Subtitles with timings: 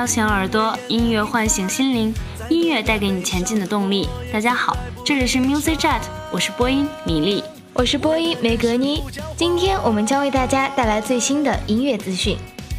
[0.00, 2.14] 叫醒耳朵，音乐唤醒心灵，
[2.48, 4.08] 音乐带给你前进的动力。
[4.32, 6.00] 大家好，这里是 Music Jet，
[6.32, 9.02] 我是播音米粒，我是播音梅格妮。
[9.36, 12.38] 今天我们将为大家带来最新的音乐资讯。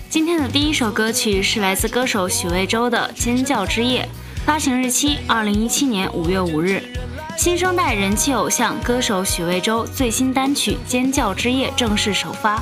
[0.09, 4.01] 今天的第一首歌曲是来自歌手许魏洲的《尖叫之夜》，
[4.43, 6.81] 发行日期二零一七年五月五日。
[7.37, 12.59] 新生代人气偶像歌手许魏洲最新单曲《尖叫之夜》正式首发。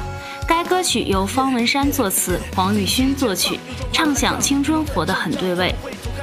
[0.49, 3.59] 该歌曲由方文山作词，黄宇勋作曲，
[3.93, 5.71] 唱响青春活得很对味，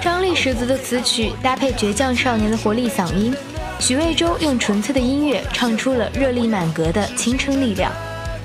[0.02, 3.32] 张力十足的词曲搭配倔强少年的活力嗓音，
[3.78, 7.92] 许魏洲用纯粹的音乐唱出了热力满格的青春力量。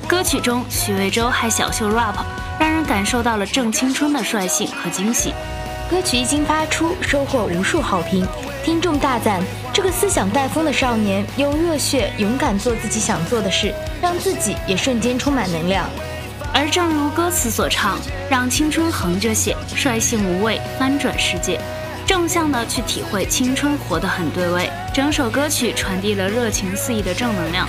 [0.07, 2.13] 歌曲中，许魏洲还小秀 rap，
[2.59, 5.33] 让人感受到了正青春的率性和惊喜。
[5.91, 8.25] 歌曲一经发出，收获无数好评，
[8.63, 9.43] 听众大赞。
[9.73, 15.85] 这个思想带风的少年，用热血勇敢做自己想做的事，让自己也瞬间充满能量。
[16.53, 21.59] 而正如歌词所唱，让青春横着写，率性无畏，翻转世界，
[22.05, 24.69] 正向的去体会青春，活得很对味。
[24.93, 27.67] 整首歌曲传递了热情四溢的正能量。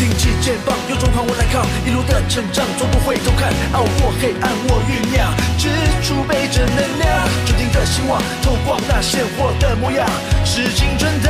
[0.00, 5.28] 挺起肩膀，有状况我来扛一路的成长，从不回头看，熬过黑暗，我酝酿，
[5.58, 5.68] 只
[6.02, 10.08] 储备着能量，坚定的希望，透光那鲜活的模样，
[10.42, 11.28] 是青春的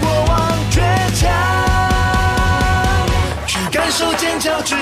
[0.00, 0.80] 过往，倔
[1.20, 1.28] 强，
[3.46, 4.78] 去感受尖叫之夜，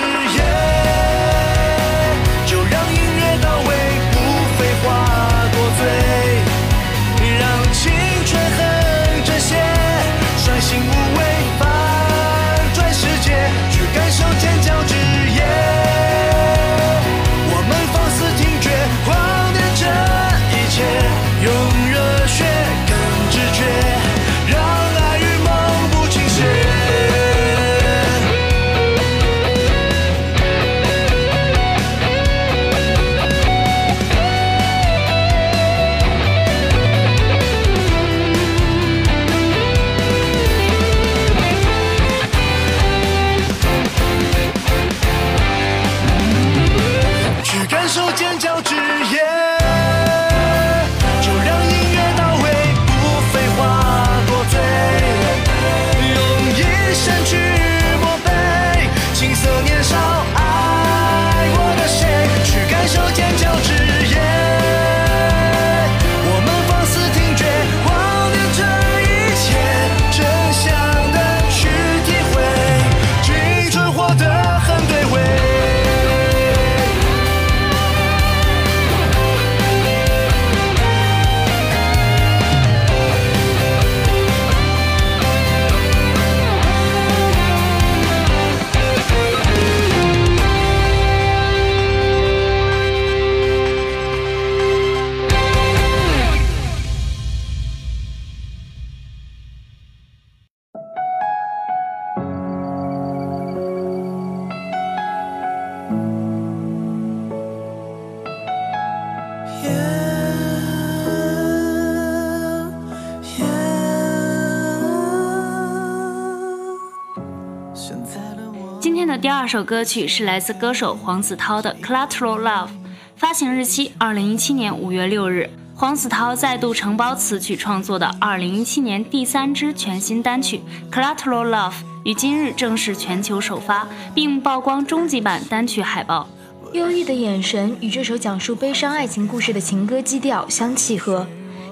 [119.19, 122.67] 第二首歌曲是来自歌手黄子韬的《Collateral Love》，
[123.15, 125.49] 发行日期二零一七年五月六日。
[125.75, 130.61] 黄子韬再度承包词曲创作的二零一七年第三支全新单曲
[130.93, 131.71] 《Collateral Love》
[132.03, 136.27] 于今日正式全球首发，并曝光终极版单曲海报。
[136.73, 141.25] 忧郁的眼神与这首讲述悲伤爱情故事的情歌基调相契合，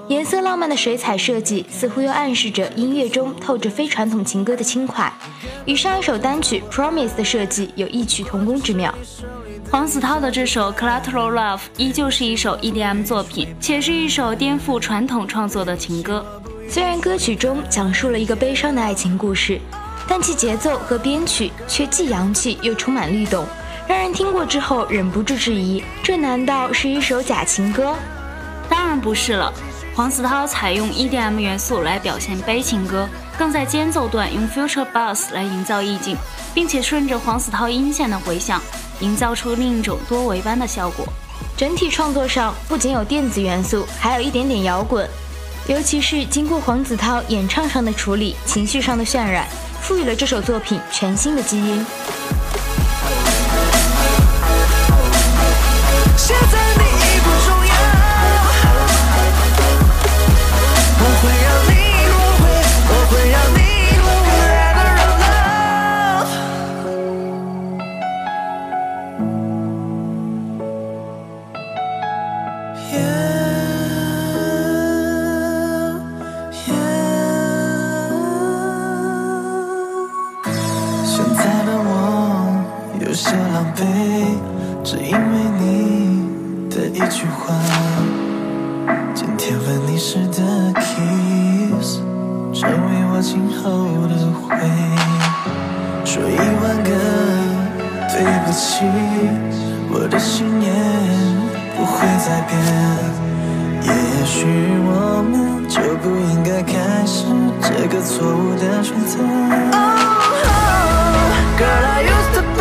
[0.08, 5.12] 颜色浪漫的水彩设计似乎又暗示着音乐中透着非传统情歌的轻快，
[5.64, 8.94] 与上一首单曲《Promise》的设计有异曲同工之妙。
[9.68, 16.24] 黄子韬的这首《Collateral Love》依旧是一首 EDM 作品，且是一首颠覆传统创作的情歌。
[16.68, 19.60] 虽然歌曲中讲述了一个悲伤的爱情故事，
[20.06, 23.44] 但其节奏和编曲却既洋气又充满律动，
[23.88, 27.92] 让人听过之后忍不住质疑：这难道是一首假情歌？
[28.68, 29.52] 当然不是了。
[29.96, 33.08] 黄子韬采用 EDM 元素来表现悲情歌，
[33.38, 36.14] 更在间奏段用 Future Bass 来营造意境，
[36.52, 38.60] 并且顺着黄子韬音线的回响。
[39.00, 41.06] 营造出另一种多维般的效果。
[41.56, 45.08] 整体创作上不仅有电子元素，还有一点点摇滚，
[45.66, 49.46] 尤其是经过黄子韬演唱上的处理，情绪上的渲染，
[49.80, 51.86] 赋予了这首作品全新的基因。
[98.16, 98.86] 对不起
[99.90, 100.72] 我的信念
[101.76, 102.56] 不会再变。
[103.82, 103.92] 也
[104.24, 104.46] 许
[104.88, 107.26] 我们就不应该开始
[107.60, 109.18] 这个错误的选择。
[109.70, 110.00] Oh
[111.58, 112.55] girl i used to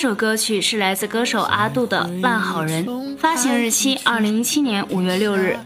[0.00, 2.86] 这首歌曲是来自歌手阿杜的《烂好人》，
[3.18, 5.58] 发行日期二零一七年五月六日。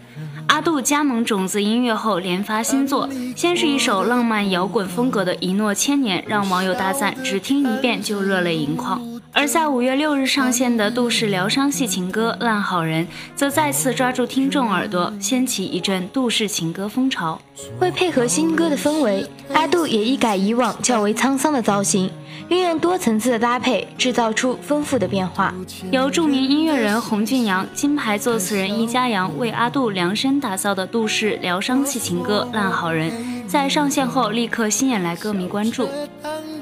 [0.49, 9.01] 阿杜加盟种子音乐后连发新作，先是一首浪漫摇滚风格的《一诺千年》，让网友大赞，只听一遍就热泪盈眶。
[9.33, 17.41] 而在五月六日上线的杜氏疗伤系情歌《烂好人》，则再次抓住听众耳朵，掀起一阵杜氏情歌风潮。
[17.79, 22.11] 为配合新歌的氛围，阿杜也一改以往较为沧桑的造型。
[22.49, 25.55] 运用多层次的搭配，制造出丰富的变化。
[25.91, 33.11] 由著名音乐人洪俊阳、金牌作词人易家扬为阿杜量身打造的杜氏疗伤系情歌《烂好人》，
[33.49, 35.89] 在上线后立刻吸引来歌迷关注。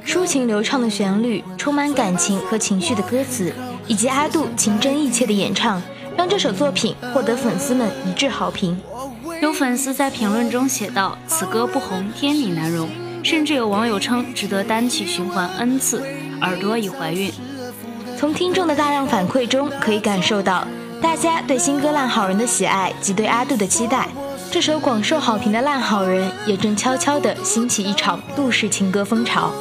[0.05, 3.53] 抒情流畅的旋律、充满感情和情绪的歌词，
[3.87, 5.83] 以及阿杜情真意切的演唱，
[6.17, 8.79] 让这首作品获得粉丝们一致好评。
[9.41, 12.89] 有粉丝在评论中写道：“此歌不红，天理难容。”
[13.23, 16.03] 甚至有网友称值得单曲循环 n 次，
[16.41, 17.33] 耳朵已怀孕。
[18.19, 20.67] 从听众的大量反馈中可以感受到，
[21.01, 24.09] 大家对新歌《烂好人》的喜爱及对阿杜的期待。
[24.51, 29.53] 这首广受好评的《烂好人》也正悄悄地兴起一场杜氏情歌风潮。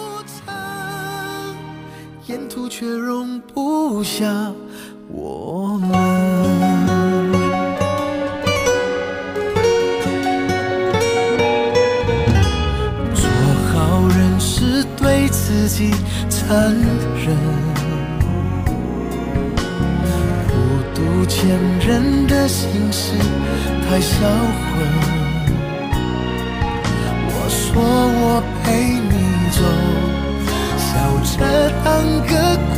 [2.27, 4.25] 沿途却容不下
[5.07, 6.10] 我们。
[15.61, 15.91] 自己
[16.27, 17.37] 残忍，
[20.47, 20.53] 孤
[20.95, 21.47] 独前
[21.79, 23.13] 人的心事
[23.87, 24.81] 太销魂。
[27.27, 28.65] 我说我陪
[29.11, 29.13] 你
[29.51, 29.61] 走，
[30.79, 30.89] 笑
[31.37, 31.37] 着
[31.85, 31.87] 当
[32.25, 32.33] 个
[32.73, 32.75] 孤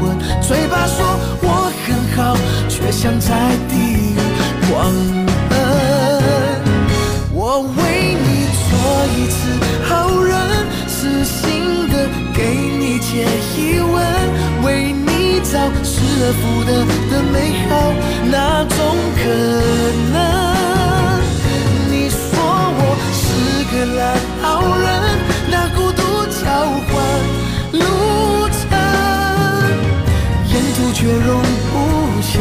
[0.00, 0.02] 魂，
[0.42, 0.98] 嘴巴说
[1.40, 1.46] 我
[1.86, 2.36] 很好，
[2.68, 3.30] 却像在
[3.68, 4.18] 地狱
[4.66, 4.92] 狂
[5.48, 5.50] 奔。
[7.32, 8.26] 我为你
[8.68, 8.70] 做
[9.14, 9.38] 一次
[13.12, 13.20] 些
[13.54, 13.92] 疑问，
[14.64, 15.52] 为你找
[15.84, 16.72] 失而复得
[17.10, 17.36] 的美
[17.68, 17.70] 好，
[18.24, 18.78] 那种
[19.20, 19.22] 可
[20.14, 20.14] 能？
[21.90, 22.16] 你说
[22.74, 22.80] 我
[23.12, 23.20] 是
[23.68, 24.00] 个烂
[24.40, 24.42] 好
[24.78, 24.88] 人，
[25.50, 26.00] 拿孤独
[26.40, 26.40] 交
[26.88, 26.90] 换
[27.72, 27.84] 路
[28.48, 28.64] 程，
[30.48, 31.28] 沿途却容
[31.68, 31.72] 不
[32.22, 32.32] 下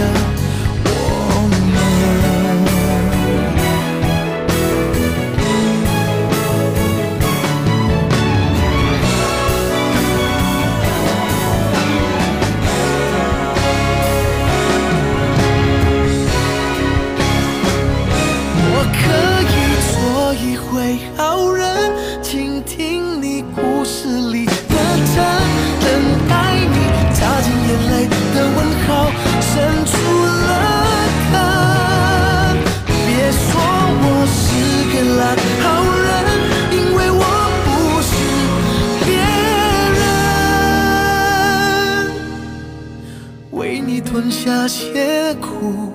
[44.43, 45.90] 下些苦。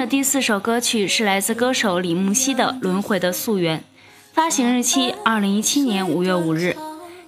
[0.00, 3.78] 的第四首歌曲是来自歌手李木熙的《轮回的溯源》，
[4.32, 6.74] 发行日期二零一七年五月五日。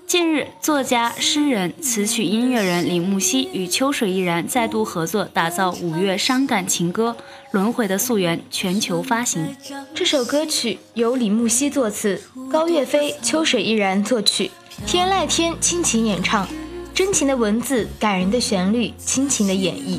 [0.07, 7.15] 近日，作家、诗人、词曲音乐人李木熙与秋水依然再度合作，打造五月伤感情歌
[7.51, 9.55] 《轮回的溯源》全球发行。
[9.95, 14.51] 这首歌曲由李木熙作词，高岳飞、秋水依然作曲，
[14.87, 16.49] 天籁天倾情演唱。
[16.95, 19.99] 真情的文字，感人的旋律，亲情的演绎。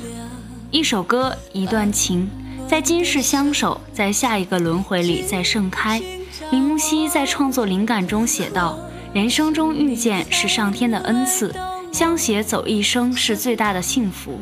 [0.72, 2.28] 一首歌，一段情，
[2.74, 6.02] 在今世相守，在下一个轮回里再盛开。
[6.50, 8.80] 林木熙在创作灵感中写道
[9.14, 11.54] ：“人生中遇见是上天的恩赐，
[11.92, 14.40] 相携走一生是最大的幸福。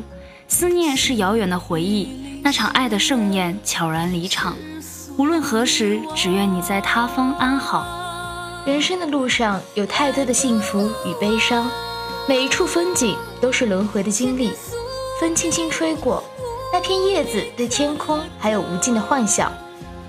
[0.48, 4.56] 思念是遥远的回忆，那场爱的盛宴悄然离场。
[5.18, 7.84] 无论何时，只愿你在他方安好。
[8.64, 11.70] 人生的路上有太多的幸福与悲伤。”
[12.26, 14.52] 每一处风景都是轮回的经历，
[15.20, 16.24] 风轻轻吹过，
[16.72, 19.52] 那片叶子对天空还有无尽的幻想，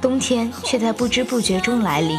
[0.02, 2.18] 冬天却在不知不觉中来临。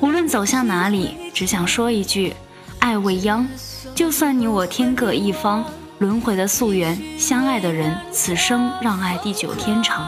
[0.00, 2.36] 无论走向哪里，只想说一句：
[2.78, 3.48] 爱未央。
[3.94, 5.64] 就算你我天各一方，
[5.98, 10.06] 轮回的溯源，相爱的人，此生让爱地久天长。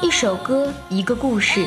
[0.00, 1.66] 一首歌，一个故事，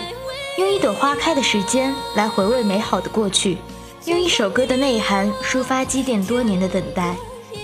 [0.57, 3.59] 用一朵花开的时间来回味美好的过去。
[4.05, 7.15] 用一首歌的内涵抒发积淀多年的等待，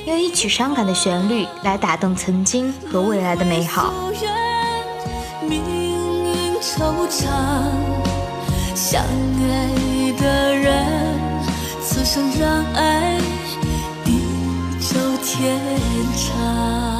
[0.06, 3.92] 用一曲伤感的旋律来打动曾经和未来的美好。
[5.42, 7.26] 命运惆怅，
[8.76, 10.86] 相爱的人，
[11.82, 13.20] 此生让爱
[14.04, 14.22] 地
[14.80, 15.60] 久天
[16.16, 16.95] 长。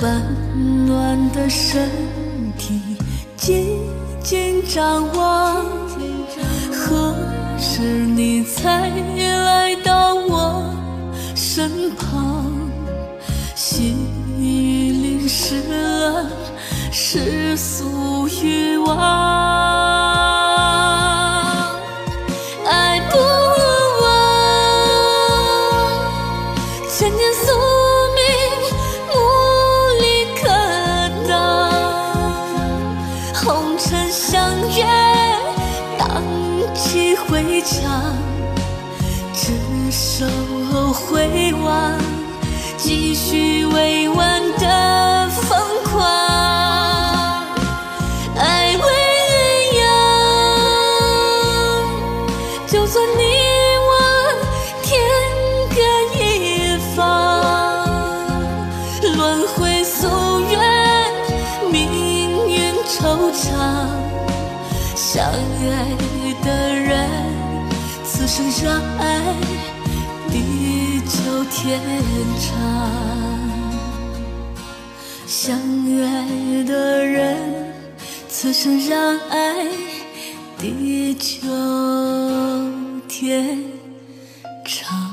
[0.00, 1.90] 温暖的身
[2.56, 2.80] 体
[3.36, 3.80] 紧
[4.22, 5.64] 紧张望，
[6.72, 7.14] 何
[7.58, 10.72] 时你才来到我
[11.34, 12.46] 身旁？
[13.54, 13.96] 细
[14.38, 16.26] 雨淋湿了
[16.92, 19.77] 世俗欲望。
[39.48, 39.54] 执
[39.90, 40.26] 手
[40.92, 41.96] 回望，
[42.76, 45.96] 继续未完的疯狂。
[48.36, 48.84] 爱未
[49.78, 49.82] 央，
[52.66, 53.22] 就算你
[53.88, 53.90] 我
[54.82, 54.92] 天
[55.70, 55.80] 各
[56.18, 56.98] 一方，
[59.16, 60.60] 轮回夙愿，
[61.72, 61.78] 命
[62.50, 63.56] 运惆怅。
[64.94, 65.88] 相爱，
[68.38, 69.34] 生让爱
[70.30, 71.80] 地久天
[72.40, 72.46] 长。
[75.26, 75.58] 相
[76.00, 77.74] 爱的人，
[78.28, 79.66] 此生让爱
[80.56, 81.48] 地久
[83.08, 83.58] 天
[84.64, 85.07] 长。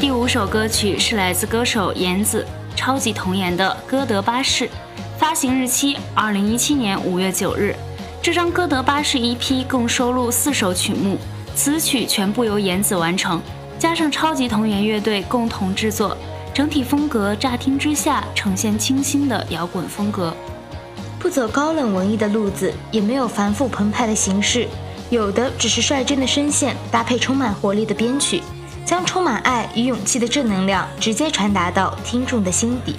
[0.00, 4.64] 第五首歌曲是来自歌手颜子超级童颜的《歌德巴士》，
[5.18, 7.76] 发行日期二零一七年五月九日。
[8.22, 11.18] 这张《歌德巴士》EP 共收录四首曲目，
[11.54, 13.42] 词曲全部由颜子完成，
[13.78, 16.16] 加上超级童颜乐队共同制作，
[16.54, 20.34] 整体风格乍听之下呈现清新的摇滚风格。
[21.18, 24.66] 不走高冷文艺的路子，也没有繁复澎湃的形式，
[25.10, 28.42] 有的只是率真的声线搭配充满活力的编曲，
[28.90, 32.96] 将充满爱与勇气的正能量直接传达到听众的心底。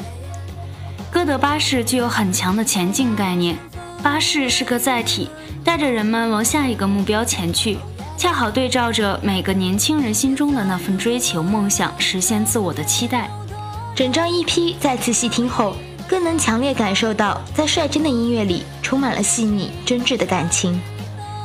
[1.11, 3.57] 歌德巴士具有很强的前进概念，
[4.01, 5.29] 巴士是个载体，
[5.65, 7.77] 带着人们往下一个目标前去，
[8.17, 13.29] 恰好对照着每个年轻人心中的那份追求、梦想、实现自我的期待。
[13.93, 15.75] 整张 EP 再次细听后，
[16.07, 20.81] 更能强烈感受到，在率真的音乐里充满了细腻真挚的感情。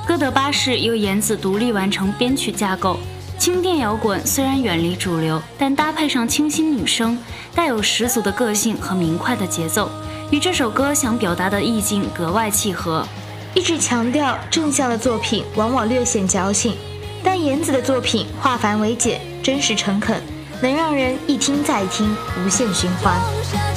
[0.06, 2.96] 歌德巴士由言子独立完成编曲架构，
[3.38, 7.16] 轻电摇滚虽然远离主流，但搭配上清新女声，
[7.54, 9.90] 带有十足的个性和明快的节奏，
[10.30, 13.06] 与这首歌想表达的意境格外契合。
[13.54, 16.76] 一直强调正向的作品往往略显矫情，
[17.22, 20.20] 但妍子的作品化繁为简，真实诚恳，
[20.60, 23.75] 能让人一听再听，无限循环。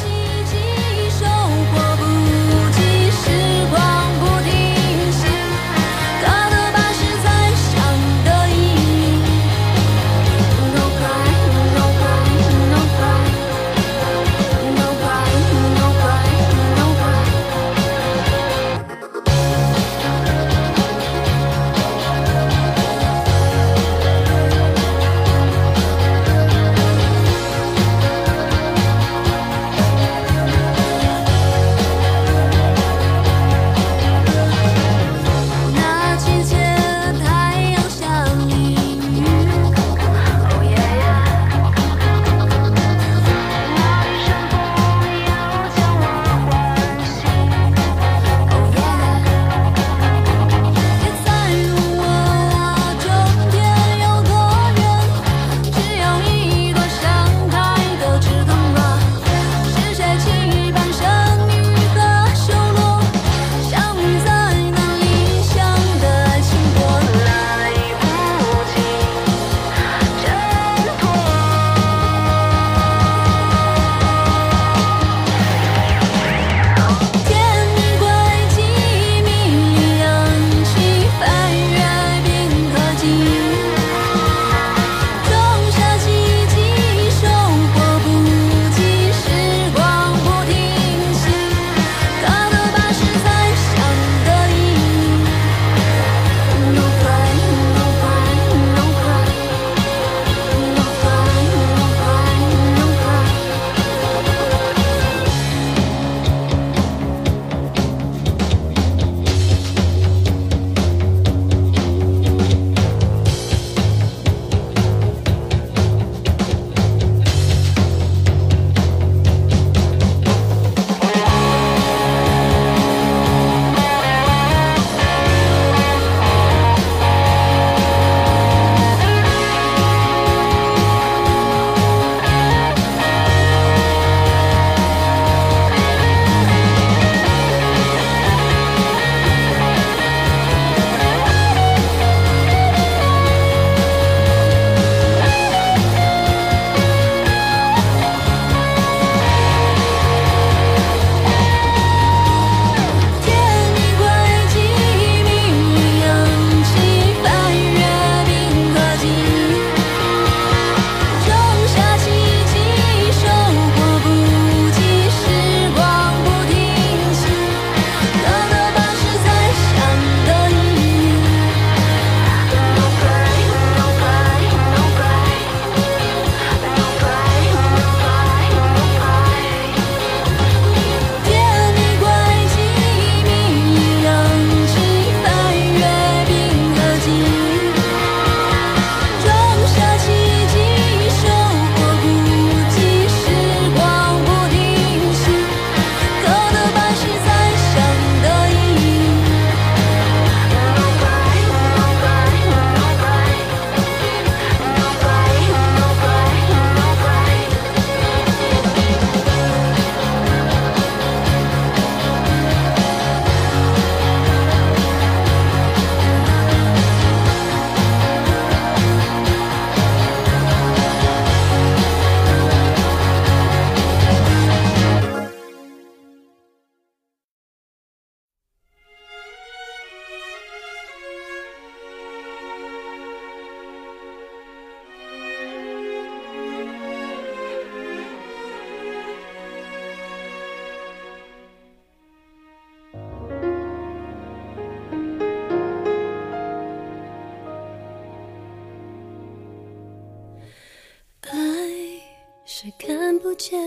[252.62, 253.58] 是看不见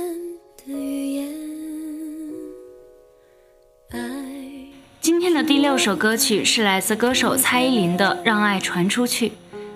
[0.59, 1.27] 的语言。
[3.89, 3.99] 爱。
[5.01, 9.29] 今天的第六首歌曲是来自歌手蔡依林的《让爱传出去》，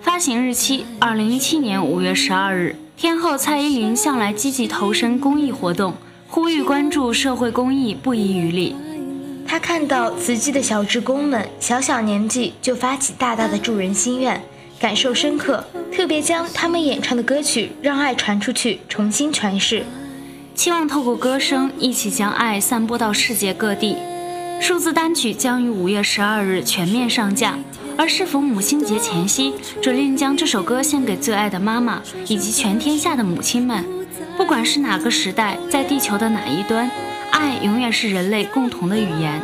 [0.03, 2.77] 发行日期二零一七年五月十二日。
[2.95, 5.95] 天后蔡依林向来积极投身公益活动，
[6.29, 8.77] 呼吁关注社会公益，不遗余力。
[9.49, 14.43] 她看到慈济的小职工们小小年纪就发起大大的助人心愿，
[14.87, 19.83] 感受深刻，特别将他们演唱的歌曲《让爱传出去》重新诠释，
[20.55, 23.97] 期望透过歌声一起将爱散播到世界各地。
[24.61, 27.59] 数字单曲将于五月十二日全面上架。
[27.99, 33.85] 而适逢母亲节前夕，准令将这首歌献给最爱的妈妈以及全天下的母亲们。
[34.37, 36.89] 不管是哪个时代，在地球的哪一端，
[37.33, 39.43] 爱永远是人类共同的语言。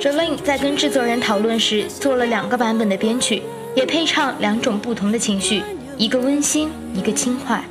[0.00, 3.40] 准令在跟制作人讨论时，做了两个版本的编曲，
[3.74, 5.62] 也配唱两种不同的情绪，
[5.96, 7.62] 一个温馨，一个轻快。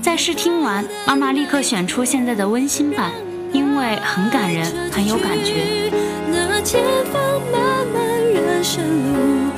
[0.00, 3.10] 在试听完，妈妈立刻选出现在的温馨版，
[3.52, 5.90] 因为很感人，很有感觉。
[6.30, 8.02] 那前方漫漫
[8.32, 9.50] 人生路，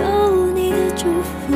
[0.00, 1.54] 有你的祝福，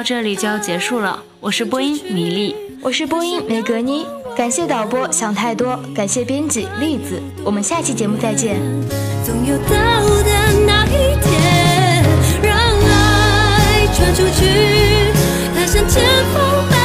[0.00, 2.56] 到这里就要结束了，我是播音米粒。
[2.80, 8.56] 我是播音梅格妮，感谢导播想太多，感谢编辑栗子，我们下期节目再见。
[9.22, 12.02] 总有到的那一天，
[12.42, 15.12] 让爱传出去，
[15.54, 16.79] 它像前方